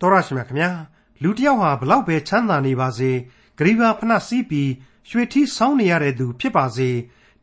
[0.00, 0.70] တော်ရရှိမြခင်ဗျာ
[1.22, 3.10] လူတစ်ယောက်ဟာဘလောက်ပဲချမ်းသာနေပါစေ
[3.58, 4.70] ဂရီဘာဖနှစီးပြီး
[5.10, 6.90] ရွှေထီးဆောင်းနေရတဲ့သူဖြစ်ပါစေ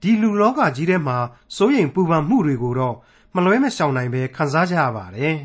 [0.01, 1.17] ဒီလူလောကကြီးထဲမှာ
[1.55, 2.95] စိုးရိမ်ပူပန်မှုတွေကိုတော့
[3.35, 5.37] မလွဲမရှောင်နိုင်ပဲခံစားကြရပါတယ်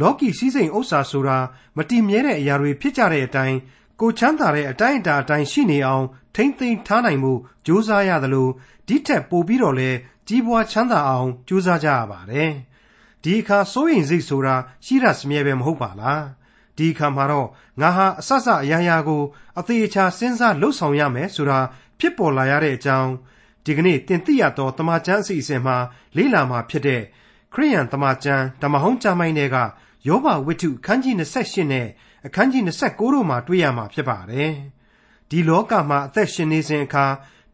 [0.00, 1.38] လောကီစည်းစိမ်ဥစ္စာဆိုတာ
[1.76, 3.56] မတည်မြဲတဲ့အရာတွေဖြစ်ကြတဲ့အတိုင်း
[4.00, 6.04] ကိုချမ်းသာတဲ့အတိုင်းအတာအတိုင်းရှိနေအောင်
[6.34, 7.32] ထိမ့်သိမ်းထားနိုင်မှု
[7.66, 8.48] ကြိုးစားရသလို
[8.86, 9.90] ဒီထက်ပိုပြီးတော့လဲ
[10.28, 12.50] ကြီးပွားချမ်းသာအောင်ကြိုးစားကြရပါတယ်
[13.24, 16.24] ဒီအခါစိုးရင်စိတ်ဆိုတာရှိရစမြဲပဲမဟုတ်ပါလား
[16.76, 17.48] ဒီအခါမှာတော့
[17.80, 19.22] ငါဟာအဆဆအရာရာကို
[19.58, 21.58] အသေးချာစဉ်းစားလှုပ်ဆောင်ရမယ်ဆိုတာ
[21.98, 23.10] ဖြစ်ပေါ်လာရတဲ့အကြောင်း
[23.64, 25.76] ဒီကနေ့တင်ပြရသောတမချန်းအစီအစဉ်မှာ
[26.16, 27.02] လေ့လာမှာဖြစ်တဲ့
[27.54, 29.56] ခရိယန်တမချန်းဓမ္မဟောင်းကျမ်းပိုင်းတွေက
[30.08, 31.86] ယောဘဝိတ္ထုအခန်းကြီး28နဲ့
[32.26, 34.52] အခန်းကြီး29တို့မှာတွေ့ရမှာဖြစ်ပါတယ်
[35.30, 37.06] ဒီလောကမှာအသက်ရှင်နေစဉ်အခါ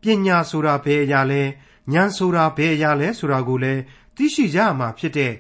[0.02, 1.42] ပညာဆိုတာဘယ်အရာလဲ
[1.92, 3.80] ဉာဏ်ဆိုတာဘယ်အရာလဲဆိုတာကိုလည်း
[4.16, 5.32] သိရှိကြရမှာဖြစ်တဲ့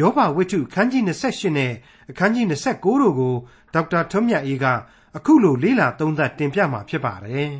[0.00, 1.72] ယောဘဝိတ္ထုအခန်းကြီး28နဲ့
[2.10, 3.34] အခန်းကြီး29တို့ကို
[3.74, 4.66] ဒေါက်တာထွန်းမြတ်အေးက
[5.16, 7.52] အခုလိုလေ့လာသုံးသပ်တင်ပြမှာဖြစ်ပါတယ်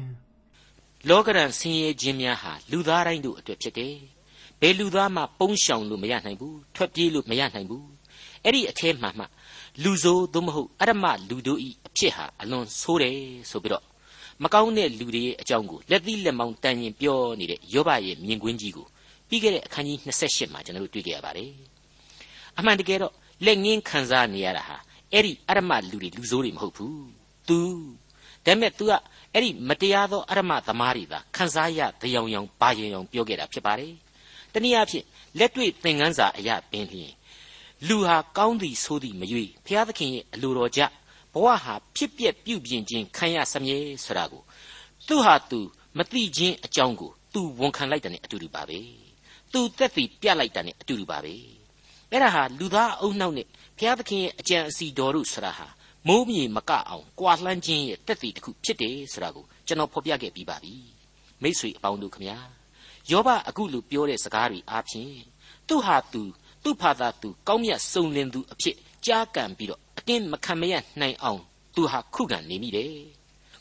[1.09, 3.95] ။လောကရန်ဆင်းရဲခြင်းများဟာလူသားတိုင်းတို့အတွက်ဖြစ်တယ်။
[4.61, 7.85] ဘယ်လူသားမှပုန်းရှောင်လို့မရနိုင်ဘူး။ထွက်ပြေးလို့မရနိုင်ဘူး။
[8.45, 9.25] အဲ့ဒီအထဲမှာမှ
[9.83, 13.19] လူဆိုးသို့မဟုတ်အရမလူတို့ဤအဖြစ်ဟာအလွန်ဆိုးတယ်
[13.51, 13.85] ဆိုပြီးတော့
[14.43, 18.87] မကောင်းတဲ့လူတွေရဲ့အကြောင်းကိုလက်သီးလက်မောင်းတန်ရင်ပြောနေတဲ့ယောဘရဲ့မြင်ကွင်းကြီးကို
[19.29, 21.51] ပြီးခဲ့တဲ့အခန်းကြီး28မှာကျွန်တော်တို့တွေ့ကြရပါတယ်။
[22.59, 23.13] အမှန်တကယ်တော့
[23.47, 24.77] လက်ငင်းခံစားနေရတာဟာ
[25.13, 26.95] အဲ့ဒီအရမလူတွေလူဆိုးတွေမဟုတ်ဘူး။
[27.49, 27.59] तू
[28.47, 28.93] ဒါပေမဲ့ तू က
[29.33, 33.93] အဲ့ဒီမတရားသောအရမသမားတွေသာခံစားရတယောင်ယောင်ပါရင်ယောင်ပြောခဲ့တာဖြစ်ပါတယ်။
[34.53, 35.05] တနည်းအားဖြင့်
[35.39, 37.13] လက်တွေ့သင်ခန်းစာအရာပင်လျင်
[37.89, 40.81] လူဟာကောင်းသည်ဆိုသည်မရွေဘုရားသခင်ရဲ့အလိုတော်ကြ
[41.33, 44.43] ဘဝဟာဖြစ်ပျက်ပြုပြင်ခြင်းခံရစမြဲဆိုတာကို
[45.09, 45.61] သူဟာသူ
[45.99, 48.79] မသိခြင်းအကြောင်းကိုသူဝန်ခံလိုက်တဲ့အတူတူပါပဲ
[49.53, 51.35] သူသက်သေပြလိုက်တဲ့အတူတူပါပဲ
[52.15, 53.47] အဲ့ဒါဟာလူသားအုံနှောက်နဲ့
[53.79, 55.67] ဘုရားသခင်ရဲ့အကြံအစီတော်တို့ဆိုတာဟာ
[56.09, 60.75] မိုးမြေမကအောင်ကွာလှမ်းခြင်းရဲ့တက်တည်တစ်ခုဖြစ်တယ်ဆိုတာကိုကျွန်တော်ဖော်ပြခဲ့ပြီးပါပြီ
[61.43, 62.39] မိษွေအပေါင်းတို့ခမညာ
[63.11, 65.15] ယောဘအခုလိုပြောတဲ့စကားတွေအားဖြင့်
[65.69, 66.23] သူဟာသူ
[66.65, 71.41] သူ့ဖာသာသူကောင်းမြတ်စုံလင်သူအဖြစ်ကြားကန်ပြီးတော့အတင်းမခံမရနိုင်အောင်
[71.75, 72.97] သူဟာခုခံနေမိတယ်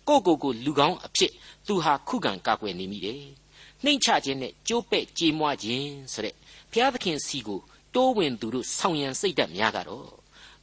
[0.08, 1.32] ကိုကိုကိုလူကောင်းအဖြစ်
[1.68, 3.24] သူဟာခုခံကာကွယ်နေမိတယ်
[3.84, 6.36] နှိမ့်ချခြင်းနဲ့ကြိုးပဲ့ကြေးမွားခြင်းဆိုတဲ့
[6.72, 7.60] ဘုရားသခင်စီကို
[7.96, 10.10] တိုးဝင်သူတို့ဆောင်ရန်စိတ်ဓာတ်များကတော့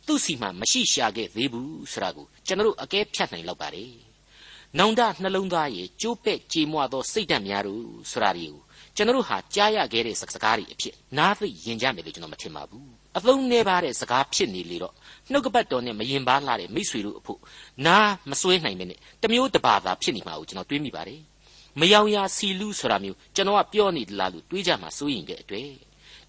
[0.07, 3.93] သူ့စီမှာမရှိရှာခဲ့သေးဘူးဆိုတာကိုကျွန်တော်တို့အကဲဖြတ်နိုင်လောက်ပါတယ်။
[4.79, 8.61] နောင်တနှလုံးသားရဲ့ကျိုးပဲ့ကြေမွသောစိတ်ဓာတ်များတို့ဆိုတာတွေကို
[8.97, 12.87] ကျွန်တော်တို့ဟာကြားရခဲ့တဲ့စကားတွေအဖြစ်နားသိရင်ကြမယ်လို့ကျွန်တော်မထင်ပါဘူး။
[13.17, 14.95] အသုံးနှဲပါတဲ့စကားဖြစ်နေလေတော့
[15.31, 17.41] နှုတ်ကပတ်တော်နဲ့မရင်ပါလှတဲ့မိษွေတို့အဖို့
[17.87, 21.21] နားမစွဲနိုင်မနဲ့တမျိုးတပါသာဖြစ်နေမှာကိုကျွန်တော်တွေးမိပါတယ်။
[21.81, 25.71] မယောင်ရာစီလူဆိုတာမျိုးကျွန်တော်ကပြောနေသလားလို့တွေးကြမှာစိုးရင်တဲ့အတွေ့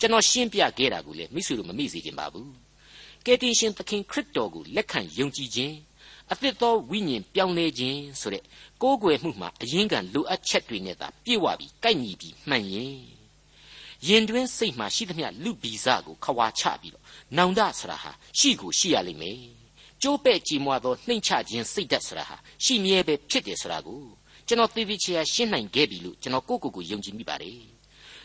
[0.02, 2.52] ကျွန်တော်ရှင်းပြခဲ့တာကိုလည်းမိษွေတို့မမိစေချင်ပါဘူး
[3.26, 5.76] ကယ်တင်ရှင်သခင်ခရစ်တော်ကိုလက်ခံယုံကြည်ခြင်း
[6.32, 8.44] အသစ်သောဝိညာဉ်ပြောင်းလဲခြင်းဆိုတဲ့
[8.82, 13.00] ကိုးကွယ်မှုမှာအရင်ကလိုအပ်ချက်တွေနဲ့သာပြည့်ဝပြီးကိုက်ညီပြီးမှန်ရင်
[14.08, 17.04] ရင်တွင်းစိတ်မှာရှိသမျှလူဗီဇကိုခွာချပြီးတော့
[17.38, 19.40] နောင်တဆိုတာဟာရှိကိုရှိရလိမ့်မယ်
[20.02, 24.04] ကျိုးပဲ့ကြည်မွားသောနှိမ့်ချခြင်းစိတ်ဓာတ်ဆိုတာဟာရှိမြဲပဲဖြစ်တယ်ဆိုတာကို
[24.48, 27.81] ကျွန်တော်သိသိချာရှင်းနိုင်ခဲ့ပြီလို့ကျွန်တော်ကိုယ့်ကိုယ်ကိုယုံကြည်မိပါတယ်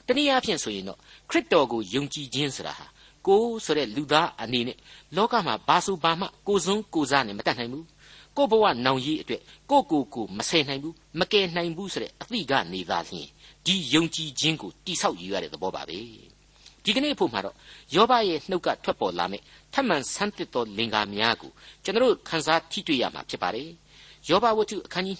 [0.06, 0.98] တနည်းအားဖြင့်ဆိုရင်တော့
[1.30, 2.86] ခရစ်တော်ကိုယုံကြည်ခြင်းဆိုတာဟာ
[3.26, 4.78] ကိုဆိုတဲ့လူသားအနေနဲ့
[5.16, 7.86] လောကမှာဘာဆိုဘာမှကိုစွန်းကိုစားနဲ့မတတ်နိုင်ဘူး
[8.36, 13.28] ကိုဘဝနောင်ကြီးအတွက်ကိုကိုကိုမဆယ်နိုင်ဘူးမကယ်နိုင်ဘူးဆိုတဲ့အသိကနေသာလျှင်
[13.66, 15.98] ဒီယုံကြည်ခြင်းကိုတိဆောက်ယူရတဲ့သဘောပါပဲ
[16.84, 17.56] ဒီကနေ့ဖို့မှာတော့
[17.94, 21.50] ယောဘရဲ့နှုတ်ကထွက်ပေါ်လာမယ့်ထမှန်ဆန်းသစ်သောလင်္ကာများကို
[21.84, 23.68] ကျွန်တော်ခန်းစားထိတွေ့ရမှာဖြစ်ပါတယ်
[24.28, 25.16] ယောဘဝတ္ထုအခန်းကြီး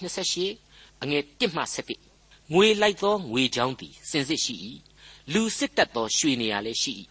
[0.49, 2.06] 28အငယ်1မှ7
[2.53, 4.55] ငွေလိုက်သောငွေချောင်းသည်စင်စစ်ရှိ၏
[5.33, 6.93] လူစစ်တတ်သောရွှေနေရာလည်းရှိ၏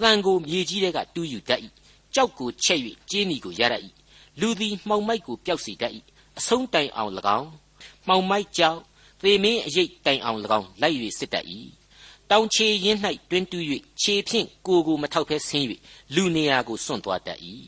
[0.00, 1.60] တန်ကိုမြေကြီးထဲကတူးယူတတ်၏
[2.14, 2.80] ကြောက်ကိုချက်၍
[3.10, 3.82] ကျင်းဤကိုရတတ်၏
[4.40, 5.92] လူသည်မှောင်မိုက်ကိုပျောက်စေတတ်၏
[6.38, 7.50] အဆုံးတိုင်အောင်၎င်း
[8.06, 8.78] မှောင်မိုက်ကြောက်
[9.22, 11.46] သေမင်းအရေးတိုင်အောင်၎င်းလိုက်၍စစ်တတ်၏
[12.30, 12.98] တောင်ချေရင်း၌
[13.30, 13.64] တွင်တူး၍
[14.02, 15.66] ခြေဖြင့်ကိုကိုမထောက်ဖဲဆင်း၍
[16.14, 17.38] လူနေရာကိုစွန့်သွားတတ်၏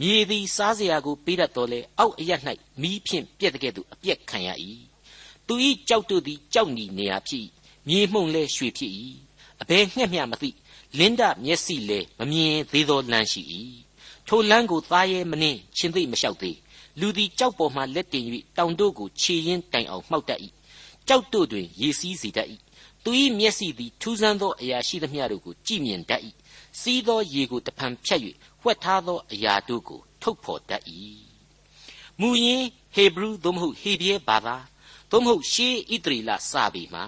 [0.00, 2.32] မြေသည်စားစရာကိုပေးတတ်တော်လဲအောက်အရ၌
[2.80, 4.50] မီးဖြင့်ပြက်တဲ့ကဲ့သို့အပြက်ခံရ၏
[5.46, 5.54] သူ၏
[5.88, 7.44] ကြောက်တို့သည်ကြောက်နီနေရာဖြစ်၏
[7.88, 8.92] မြေမှုန်လဲရွှေဖြစ်၏
[9.62, 10.50] အဘယ်ငှက်မျှမသိ
[10.98, 13.42] လင်းဒမျက်စိလည်းမမြင်သေးသောလမ်းရှိ၏
[14.28, 16.56] ထိုလမ်းကိုသားရဲမနှင်းရှင်သိမ့်မလျှောက်သေး
[17.00, 18.24] လူသည်ကြောက်ပေါ်မှလက်တင်၍
[18.56, 20.40] တောင်တို့ကိုခြေရင်းတိုင်အောင်မှောက်တတ်၏
[21.08, 22.48] ကြောက်တို့တွင်ရေစီးစေတတ်၏
[23.04, 26.22] သူ၏မျက်စိသည်ထူးဆန်းသောအရာရှိသမျှတို့ကိုကြည့်မြင်တတ်၏
[26.80, 28.20] စီးသောရေကိုတဖန်ဖြတ်၍
[28.62, 30.82] ဝှက်ထားသောအရာတို့ကိုထုတ်ဖော်တတ်၏
[32.20, 34.56] မူရင်းဟေဘရုသို့မဟုတ်ဟေဘရဲဘာသာ
[35.14, 37.04] သို့မဟုတ်ရှေးဣသရေလစာပေမှာ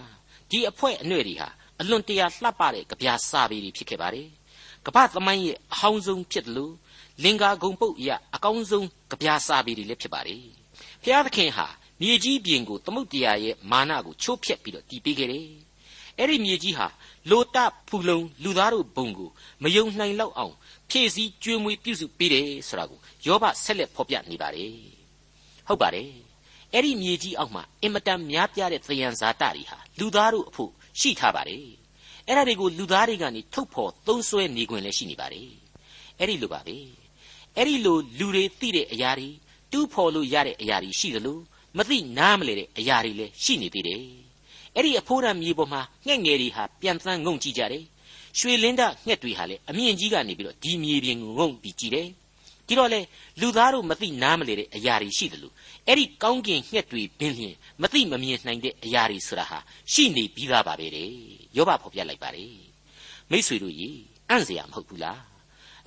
[0.51, 1.49] ဒီအဖွဲအနှဲ့တွေဟာ
[1.81, 4.29] အလွန်တရာလှပတဲ့ကြပြစာပေတွေဖြစ်ခဲ့ပါတယ်။
[4.87, 6.75] ကမ္ဘာသမိုင်းရဲ့အဟောင်းဆုံးဖြစ်တယ်လို့
[7.23, 10.43] လင်္ကာဂုံပုတ်အရာအကောင်းဆုံးကြပြာစာပေတွေလည်းဖြစ်ပါတယ်
[11.03, 11.67] ဘုရားသခင်ဟာ
[12.01, 15.49] မြေကြီးပြင်ကိုသမုတ်တရားရဲ့မာနကိုချိုးဖျက်ပြီးတော့တည်ပေးခဲ့တယ်
[16.19, 16.87] အဲ့ဒီမြေကြီးဟာ
[17.31, 17.57] လိုတ
[17.89, 19.31] ဖူလုံလူသားတို့ဘုံကို
[19.63, 20.55] မယုံနိုင်လောက်အောင်
[20.91, 24.73] ဖြည့်ဆည်းကျွေးမွေးပြုစုပေးတယ်ဆိုတာကိုယောဘဆက်လက်ဖော်ပြနေပါတယ်
[25.67, 26.26] ဟုတ်ပါတယ်
[26.77, 30.71] အဲ့ဒီမြေကြီးအောက်မှာအင်မတန်များပြားတဲ့သယံဇာတတွေဟာလူသားတို့အဖို့
[31.01, 31.61] ရှိထားပါတယ်
[32.27, 35.49] အဲ့ဒါတွေကိုလူသားတွေကနေထုတ်ဖော်သုံးစွဲနေခွင့်လည်းရှိနေပါတယ်
[36.19, 36.77] အဲ့ဒီလိုပါပဲ
[37.57, 39.29] အဲ့ဒီလိုလူတွေသိတဲ့အရာတွေ
[39.73, 41.39] တူးဖော်လို့ရတဲ့အရာတွေရှိသလို
[41.77, 44.03] မသိနားမလဲတဲ့အရာတွေလည်းရှိနေသေးတယ်
[44.75, 47.85] အဲ့ဒီအဖိုးရမြေပေါ်မှာငှက်ငယ်တွေဟာပြန်သန်းငုံကြည့်ကြတယ်
[48.39, 52.09] ရွှေလင်းဒငှက်တွေဟာလည်းအမြင့်ကြီးကနေပြီးတော့ဒီမြေပြင်ကိုငုံပြီးကြည့်တယ်
[52.68, 53.00] ဒီတော့လေ
[53.42, 55.54] လူသားတို့မသိနားမလဲတဲ့အရာတွေရှိတယ်လို့
[55.88, 59.60] အဲ့ဒီကောင်းကင်ငှက်တွေပင်လျင်မသိမမြင်နိုင်တဲ့အရာတွေဆိုတာဟာ
[59.94, 61.10] ရှိနေပြီးသားပါပဲတဲ့
[61.58, 62.56] ယောဘဖော်ပြလိုက်ပါတယ်
[63.32, 63.98] မိษွေတို့ကြီး
[64.30, 65.20] အံ့เสียမဟုတ်ဘူးလား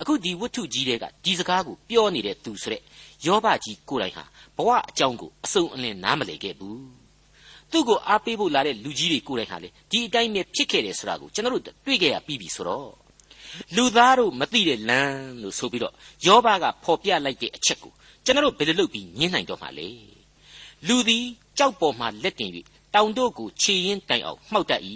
[0.01, 2.81] အခုဒီဝတ္ထုကြီးတွေကဒီစကားကိုပြောနေတဲ့သူဆိုတဲ့
[3.25, 4.23] ယောဘကြီးကိုယ်တိုင်ဟာ
[4.57, 7.05] ဘဝအကြောင်းကိုအစုံအလင်နားမလည်ခဲ့ဘူး
[7.71, 12.89] သူ့ကိုအားပေးဖို့လာတဲ့လူကြီးတွေကိုယ်တိုင်ဟာလေဒီအတိုင်းပဲဖြစ်ခဲ့တယ်ဆိုတာကိုကျွန်တော်တို့တွေ့ခဲ့ရပြီးပြီဆိုတော့
[13.76, 15.94] လူသားတို့မသိတဲ့လမ်းလို့ဆိုပြီးတော့
[16.26, 17.92] ယောဘကဖော်ပြလိုက်တဲ့အချက်ကို
[18.24, 19.88] ကျွန်တော်တို့ဘယ်လိုလုပ်ပြီးညှင်းနိုင်တော့မှာလဲ
[20.86, 21.24] လူသည်
[21.58, 22.50] ကြောက်ပေါ်မှာလက်တင်၍
[22.94, 24.82] တောင်တို့ကိုခြေရင်းတိုင်အောင်မှောက်တတ်၏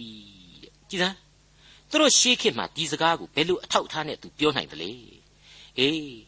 [0.62, 1.16] တဲ့ကြည်စမ်း
[1.90, 4.90] သူတို့ရှေးခေတ်မှာဒီစကားကိုဘယ်လိုအထောက်ထားနဲ့သူပြောနိုင်သလဲ
[5.78, 6.18] အေး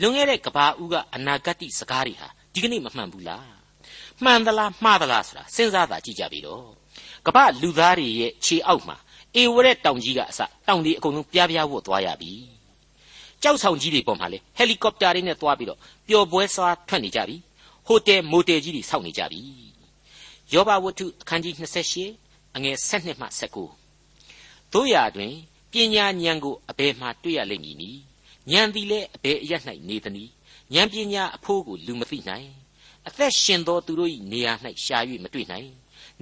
[0.00, 3.52] လွန်ခဲ့တဲ့ကဘာဦးကအနာဂတ်စကားတွေဟာဒီကနေ့မမှန်ဘူးလား
[4.24, 6.66] မှန်သလားမှားသလားဆိုတာစဉ်းစားတာကြည့်ကြပြီတော့
[7.26, 8.96] ကမ္ဘာလူသားတွေရဲ့ခြေအောက်မှာ
[9.36, 12.32] အေဝရက်တောင်ကြီးကအစတောင်တွေအကုန်လုံးပြားပြားဝတ်သွားရပြီ
[13.42, 17.36] ကြောက်ဆောင်ကြီးတွေပေါ်မှာလေဟယ်လီကော်ပတာတွေနဲ့သွားပြီးတော့ပျော်ပွဲစားထွက်နေကြပြီ
[17.86, 19.40] ဟိုတယ်မိုတယ်ကြီးတွေစောင့်နေကြပြီ
[20.52, 21.54] ယောဘဝတ္ထုအခန်းကြီး
[22.00, 23.26] 28အငယ်7မှ
[24.00, 25.32] 19တို့ရာတွင်
[25.72, 28.00] ပညာဉာဏ်ကိုအဘယ်မှတွေ့ရလိမ့်မည်နည်း
[28.50, 29.52] ဉာဏ်သည်လည်းအဘယ်အရ၌
[29.88, 30.30] နေသနည်း
[30.74, 32.48] ဉာဏ်ပညာအဖို့ကိုလူမသိနိုင်
[33.08, 34.52] အသက်ရှင်သောသူတို့၏နေရာ၌
[34.84, 35.68] ရှာ၍မတွေ့နိုင်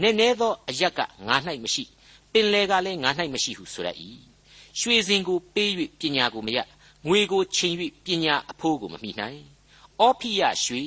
[0.00, 1.84] နည်းနည်းသောအရက်ကငါ၌မရှိ
[2.31, 3.89] ပင်လေကလည်းငါ၌မရှိဟုဆိုရ၏
[4.79, 6.59] ရွှေစင်ကိုပေး၍ပညာကိုမရ
[7.07, 7.75] ငွေကိုချိန်၍
[8.05, 9.41] ပညာအဖိုးကိုမမိနိုင်
[9.99, 10.83] အောဖိယရွှေ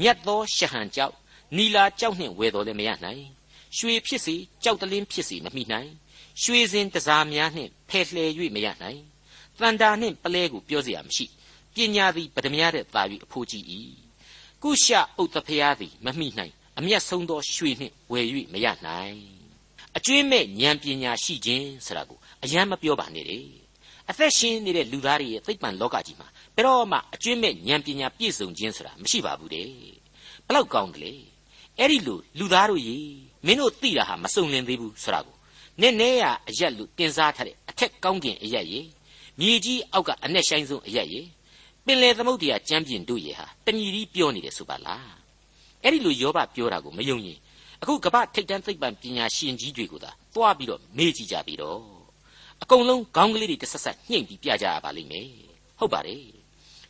[0.00, 1.14] မြတ်သောရှဟန်ကြောက်
[1.56, 3.24] နီလာကြောက်နှင့်ဝယ်တော်လည်းမရနိုင်
[3.76, 5.90] ရွှေဖြစ်စီကြောက်တလင်းဖြစ်စီမမိနိုင်
[6.42, 9.00] ရွှေစင်တစားများနှင့်ဖယ်လှယ်၍မရနိုင်
[9.58, 11.26] တန်တာနှင့်ပလဲကိုပြောเสียမရှိ
[11.74, 13.64] ပညာသည်ပဒမြတဲ့သာ၍အဖိုးကြီး၏
[14.62, 14.92] ကုရှ
[15.22, 19.39] ဥတ္တဖျားသည်မမိနိုင်အမျက်ဆုံးသောရွှေနှင့်ဝယ်၍မရနိုင်
[19.97, 23.39] အကျွင်းမဲ့ဉာဏ်ပညာရှိခြင်းဆိုတာကိုအယံမပြောပါနဲ့လေ
[24.09, 29.67] အသက်ရှင်နေတဲ့လူသားတွေရဲ့သိပ္ပံလောကကြီးမှာဘယ်တော့မှအကျွင်းမဲ့ဉာဏ်ပညာပြည့်စုံခြင်းဆိုတာမရှိပါဘူးတဲ့
[30.47, 31.13] ဘလောက်ကောင်းတယ်လေ
[31.79, 32.97] အဲ့ဒီလိုလူသားတို့ရေ
[33.45, 35.35] မင်းတို့သိတာဟာမစုံလင်သေးဘူးဆိုတာကို
[35.81, 38.81] နည်းနည်းရအရက်လို့တင်စားထားတဲ့အထက်ကောင်းကင်အရက်ရေ
[39.39, 41.21] မြေကြီးအောက်ကအနက်ဆိုင်ဆုံးအရက်ရေ
[41.85, 45.11] ပင်လေသမုတ်တရားကျမ်းပြင်တို့ရေဟာတဏီကြီးပြောနေတယ်ဆိုပါလား
[45.83, 47.39] အဲ့ဒီလိုယောဘပြောတာကိုမယုံရင်
[47.81, 51.81] အခုကပ္ပထိတ်တန်းသိပ္ပံပညာရှင်ကြီးတွေကိုသာတွားပြီးတော့မေးကြည့်ကြပြီတော့
[52.61, 55.27] အကုန်လုံးခေါင်းကလေးတွေတစ်ဆက်ဆက်ညှိမ့်ပြီးပြကြရပါလိမ့်မယ်
[55.79, 56.25] ဟုတ်ပါတယ်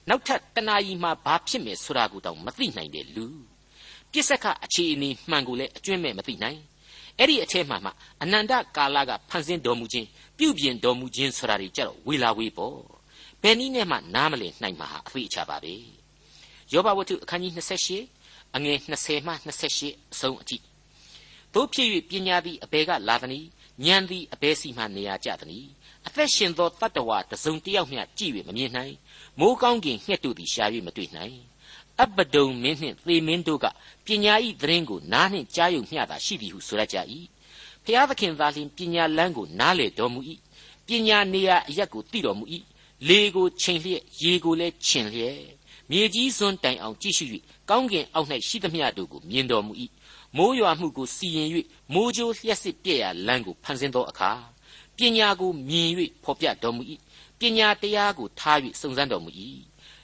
[0.10, 3.26] နောက်ထပ်တဏှာကြီးမှာဘာဖြစ်မယ်ဆိုတာကိုတောင်မသိနိုင်တဲ့လူ
[4.12, 6.60] ပြစ္ဆကအခြေအနေမှန်ကိုလည်းအကျွင့်မဲ့မသိနိုင်
[7.18, 7.92] အဲ့ဒီအထက်မှာမှ
[8.24, 12.78] အနန္တကာလကဖန်ဆင်းတော်မူခြင်းပြုပြင်တော်မူခြင်းဆိုတာတွေကြတော့ဝေလာဝေးပေါ့
[13.42, 15.74] ဘယ်နည်းနဲ့မှနားမလည်နိုင်မှာဟာအဖေချပါပဲ
[16.74, 17.54] ယောဘဝတ္ထုအခန်းကြီး
[18.04, 19.34] 28အငယ်20မှ
[19.74, 20.58] 28အဆုံးအထိ
[21.54, 23.48] တို့ဖြစ်၍ပညာသည်အဘယ်ကလာသနည်း
[23.86, 25.70] ဉာဏ်သည်အဘယ်စီမှနေရာကျသနည်း
[26.08, 28.96] အသက်ရှင်သောတတ္တဝါတစုံတစ်ယောက်မျှကြည့်၍မမြင်နိုင်
[29.40, 31.38] မိုးကောင်းကင်ငှက်တို့သည်ရှာ၍မတွေ့နိုင်
[32.02, 33.66] အပဒုံမင်းနှင့်သေမင်းတို့က
[34.06, 36.98] ပညာဤသတင်းကိုနားနှင့်ကြားယုံမျှသာရှိသည်ဟုဆိုရကြ၏
[37.86, 40.20] ဖျားသခင်သာလျှင်ပညာလန်းကိုနားလေတော်မူ၏
[40.88, 42.46] ပညာနေရာအရက်ကိုသိတော်မူ၏
[43.08, 45.40] လေကိုချိန်လျက်ရေကိုလည်းခြင်လျက်
[45.90, 47.26] မြေကြီးစွန်းတိုင်အောင်ကြည့်ရှု၍
[47.70, 49.74] ကောင်းကင်အောက်၌ရှိသမျှတို့ကိုမြင်တော်မူ၏
[50.38, 51.50] မိုးရွာမှုကိုစီရင်၍
[51.94, 54.32] မိုးကြိုးလျှက်စစ်ပြည့်ရလမ်းကိုဖန်ဆင်းသောအခါ
[54.98, 55.90] ပညာကိုမြင်၍
[56.24, 56.82] ဖော်ပြတော်မူ၏
[57.40, 59.32] ပညာတရားကိုထား၍စုံစမ်းတော်မူ၏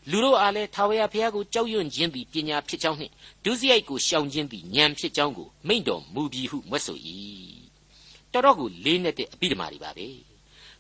[0.10, 6.98] လူတို့အားလည်းထာဝရဘုရားကိုကြောက်ရွံ့ခြင်းသည်ပညာဖြစ်ကြောင်းနှင့်ဒုစရိုက်ကိုရှောင်ခြင်းသည်ဉာဏ်ဖြစ်ကြောင်းကိုမိန့်တော်မူပြီးဟုမွတ်ဆို၏
[8.34, 10.08] တော်တော်ကိုလေးနဲ့တဲ့အပိဓမ္မာတွေပါပဲ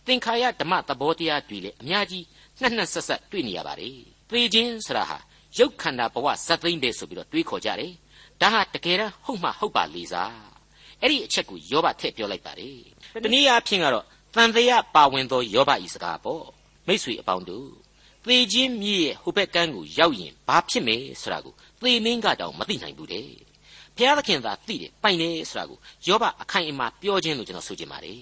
[0.05, 2.25] သင်္ခါရဓမ္မသဘောတရားတွေလည်းအများကြီး
[2.59, 3.97] နှက်နှက်ဆက်ဆက်တွေ့နေရပါတယ်
[4.29, 5.17] သေခြင်းဆိုတာဟာ
[5.57, 7.93] ရုပ်ခန္ဓာဘဝဇတ်သိမ့်ပဲဆိုပြီးတော့တွေးခေါ်ကြတယ်
[8.41, 10.35] ဒါဟာတကယ်တမ်းဟုတ်မှဟုတ်ပါလေစား
[11.01, 12.79] အဲ့ဒီအချက်ကိုယောဘထည့်ပြောလိုက်ပါတယ်
[13.23, 16.45] တနည်းအားဖြင့်ကတော့တန်တရားပါဝင်သောယောဘဤစကားပေါ့
[16.87, 17.69] မိษွေအပေါင်းတို့
[18.25, 23.29] သေခြင်းမြည်ရဲ့ဟိုဘက်ကန်းကိုရောက်ရင်ဘာဖြစ်မယ်ဆိုတာကိုသေမင်းကတောင်မသိနိုင်ဘူးတဲ့
[23.95, 25.77] ဘုရားသခင်သာသိတယ်ပိုင်တယ်ဆိုတာကို
[26.07, 28.21] ယောဘအခိုင်အမာပြောခြင်းလို့ကျွန်တော်ဆိုချင်ပါတယ်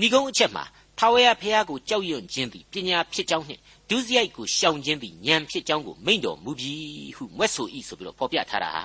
[0.00, 0.64] ဏီကုန်းအချက်မှာ
[0.98, 3.60] ထာဝရဘုရားကိုကြောက်ရွံ့ခြင်းသည်ပညာဖြစ်ကြောင်းနှင့်
[3.90, 8.84] ဒုစရိုက်ကိုရှောင်ခြင်းသည်ဉာဏ်ဖြစ်ကြောင်းကိုမိန့်တော်မူပြီးဟုမွဲ့ဆို၏ဆိုပြီးတော့ဖော်ပြထားတာဟာ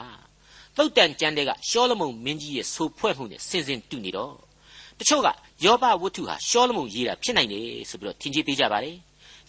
[0.78, 4.34] သုတ်တန်ကျမ်းတဲ့ကရှောလမုန်မင်းကြီးရဲ့ဆိုဖွဲ့မှုနဲ့ဆင်ဆင်တူနေတော့
[5.00, 5.28] တချို့က
[5.64, 8.98] ယောဘဝတ္ထုဟာရှောလမုန်ရေးတာဖြစ်နိုင်တယ်ဆိုပြီးတော့ထင်ကြီးပေးကြပါတယ်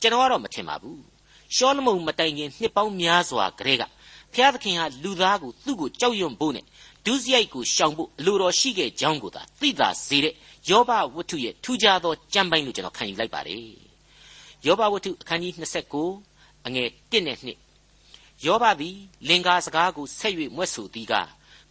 [0.01, 1.01] ကျွန်တော်ကတော့မထင်ပါဘူး
[1.55, 3.85] ရှောလမုန်မတိုင်ခင်နှစ်ပေါင်းများစွာကတည်းက
[4.33, 6.65] ဘုရားသခင်ဟာလူသားကိုသူ့ကိုကြောက်ရွံ့ဖို့နဲ့
[7.07, 10.35] ဒုစရိုက်ကိုရှောင်ဖို့အလိုတော်ရှိခဲ့ကြောင်းကိုသာသိသာစေတဲ့
[10.71, 13.67] ယောဘဝတ္ထုရဲ့ထူးခြားသောကြံပိုင်းလို့ကျွန်တော်ခံယူလိုက်ပါတယ်
[14.67, 15.53] ယောဘဝတ္ထုအခန်းကြီး
[16.11, 17.64] 29အငယ်1နဲ့2
[18.45, 18.97] ယောဘသည်
[19.29, 21.15] လင်္ကာစကားကိုဆက်၍မွဲ့ဆိုသည်က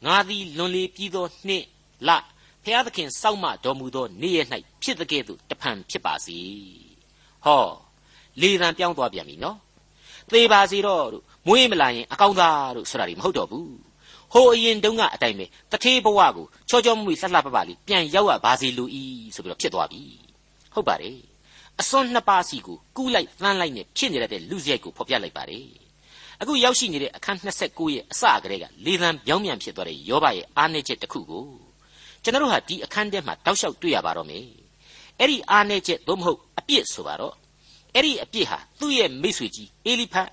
[0.06, 1.66] ငါသည်လွန်လေပြီးသောနှစ်
[2.08, 2.10] လ
[2.64, 4.48] ဖျားသခင်စောင့်မတော်မူသောနေ့ရက်၌
[4.82, 6.40] ဖြစ်တဲ့ကဲ့သို့တဖန်ဖြစ်ပါစေ
[7.46, 7.66] ဟော
[8.42, 9.58] လေသံပြောင်းသွားပြန်ပြီနော်
[10.32, 13.74] သေပါစေတော့တို့မွေးမလာရင်အကောင်းသားတို့ဆိုတာဒီမဟုတ်တော့ဘူး
[14.34, 19.04] ဟိုအရင်တုန်းကအတိုင်းပဲတထေးဘဝကိုချောချောမွေ့လှလှပပလေးပြန်ရောက်ရပါစေလူဤ
[19.36, 20.04] ဆိုပြီးတော့ဖြစ်သွားပြီ
[20.74, 21.18] ဟုတ်ပါတယ်
[21.80, 25.83] အစွန်းနှစ်ပါးစီကိုကူးလိုက်သန်းလိုက်နဲ့ဖြစ်နေရတဲ့လူစရိုက်ကိုဖော်ပြလိုက်ပါတယ်
[26.44, 31.46] အခုရောက်ရှိနေတဲ့အခန်း29ရဲ့အစကတည်းကလေသံပြောင်းပြန်ဖြစ်သွားတဲ့ယောဘရဲ့အားနည်းချက်တစ်ခုကို
[32.24, 34.46] ကျွန်တော်တို့ဟာဒီအခန်းထဲမှာတောက်လျှောက်တွေ့ရပါတော့မယ်
[35.20, 37.34] အဲ့ဒီအားနည်းချက်သို့မဟုတ်အပြစ်ဆိုပါတော့
[37.96, 40.30] အဲ့ဒီအပြစ်ဟာသူ့ရဲ့မိတ်ဆွေကြီးအေလိဖတ်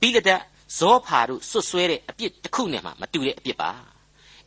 [0.00, 0.40] ဘိလဒတ်
[0.78, 3.70] ဇောဖာတို့ဆွတ်ဆွဲတဲ့အပြစ်တစ်ခုနဲ့မှမတူတဲ့အပြစ်ပါ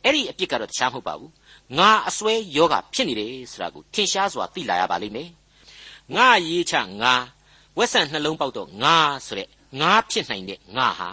[0.04, 1.32] အဲ့ဒီအပြစ်ကတော့တခြားမဟုတ်ပါဘူး
[1.78, 5.30] ငါအစွဲယောဂဖြစ်နေတယ်ဆိုတာကိုထင်ရှားစွာသိလာရပါလိမ့်မယ်
[6.16, 7.14] ငါရေးချငါ
[7.78, 8.96] ဝက်ဆန်နှလုံးပေါက်တော့ငါ
[9.26, 9.48] ဆိုတဲ့
[9.80, 11.10] ငါဖြစ်နိုင်တဲ့ငါဟာ